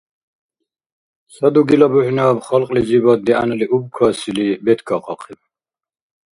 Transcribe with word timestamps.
Ца 1.33 1.47
дугила 1.53 1.87
бухӏнаб, 1.91 2.37
халкьлизибад 2.47 3.19
дигӏянали 3.25 3.65
убкасили, 3.75 4.47
беткахъахъиб. 4.63 5.39